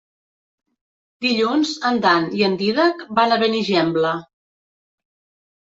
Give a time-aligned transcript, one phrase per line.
[1.25, 4.15] Dilluns en Dan i en Dídac van a Benigembla.